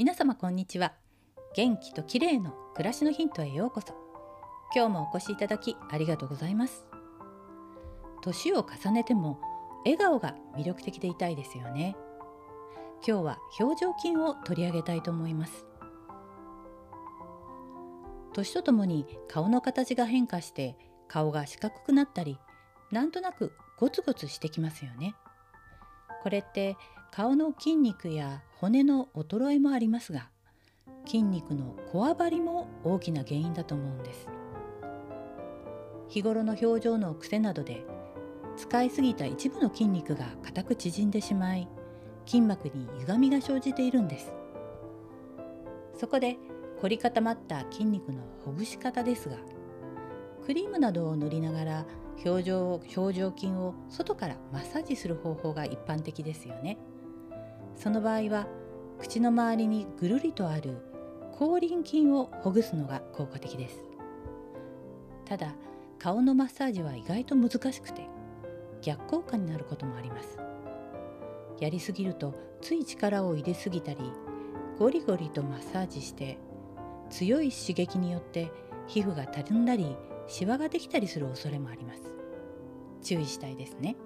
[0.00, 0.94] 皆様こんにちは。
[1.54, 3.88] 元気と綺麗の暮らしのヒントへようこそ。
[4.74, 6.86] 今日もお越しいただきありがとうございます。
[8.22, 9.38] 年を重ねても
[9.84, 11.98] 笑顔が魅力的でいたいですよね。
[13.06, 15.66] 今日は表情筋を取り上げたいと思います。
[18.32, 20.78] 年とともに顔の形が変化して
[21.08, 22.38] 顔が四角くなったり
[22.90, 25.14] なんとなくゴツゴツしてきますよね。
[26.22, 26.78] これって
[27.12, 30.30] 顔の筋肉や骨の衰えもありますが
[31.06, 34.28] 筋肉のこわばりも大きな原因だと思うんです
[36.08, 37.84] 日頃の表情の癖などで
[38.56, 41.68] 使いすぎた一部の筋肉が硬く縮んでしまい
[42.26, 44.32] 筋膜に歪みが生じているんです
[45.98, 46.36] そこで
[46.80, 49.36] 凝り固まった筋肉のほぐし方ですが
[50.46, 51.86] クリームなどを塗りながら
[52.24, 56.76] 表情表情筋を外からマッサージする方法が一般的ですよね。
[57.76, 58.46] その場合は
[58.98, 60.76] 口の周りにぐるりとある
[61.32, 63.78] 口輪筋をほぐすのが効果的です。
[65.24, 65.54] ただ
[65.98, 68.08] 顔のマッサージは意外と難しくて
[68.82, 70.38] 逆効果になることもあります。
[71.60, 73.98] やりすぎるとつい力を入れすぎたり
[74.78, 76.38] ゴリゴリとマッサージして
[77.10, 78.50] 強い刺激によって
[78.86, 82.02] 皮膚がたるんだりシワができたりする恐れもあります。
[83.02, 83.96] 注意したいですね。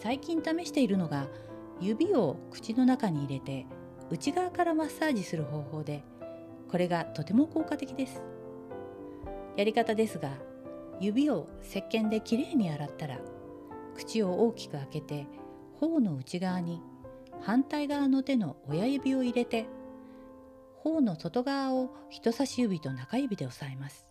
[0.00, 1.28] 最近試しているのが
[1.80, 3.66] 指を口の中に入れて
[4.10, 6.04] 内側からマッサージする方法で
[6.68, 8.22] これがとても効果的です。
[9.56, 10.32] やり方ですが
[11.00, 13.18] 指を石鹸できれいに洗ったら
[13.94, 15.26] 口を大きく開けて
[15.78, 16.80] 頬の内側に
[17.42, 19.66] 反対側の手の親指を入れて
[20.78, 24.06] 頬の外側を人差し指と中指で押さえます。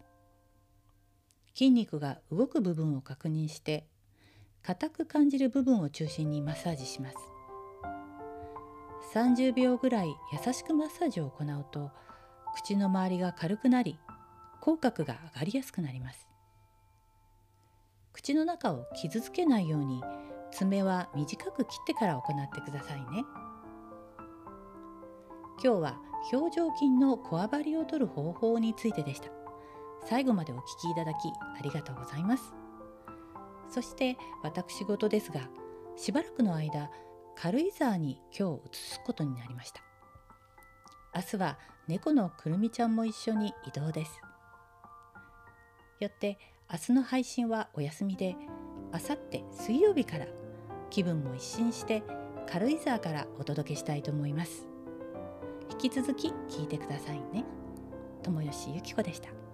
[1.53, 3.87] 筋肉が動く部分を確認して
[4.61, 7.17] 硬く感じる部分を中心にマッサージします。
[9.15, 11.89] 30秒ぐらい優しくマッサージを行うと
[12.53, 13.97] 口の周りが軽くなり
[14.59, 16.27] 口角が上がりやすくなります。
[18.11, 20.03] 口の中を傷つけないように
[20.51, 23.23] 爪は短く切ってから行ってくださいね。
[25.63, 25.97] 今日は
[26.33, 29.29] 表情筋のこわばりを取る方法についてでした。
[30.05, 31.17] 最後までお聞きいただき
[31.57, 32.53] ありがとうございます。
[33.69, 35.49] そして私事ですが
[35.95, 36.91] しばらくの間
[37.37, 39.81] 軽井沢に今日移すことになりました。
[41.13, 44.21] 明日は猫のくるみちゃんも一緒に移動です。
[45.99, 46.37] よって
[46.71, 48.35] 明日の配信はお休みで
[48.91, 50.25] あさって水曜日から
[50.89, 52.03] 気分も一新して
[52.47, 54.67] 軽井沢からお届けしたいと思います。
[55.71, 57.43] 引き続き聞いてくださいね。
[58.23, 59.44] 友吉ゆき子でした。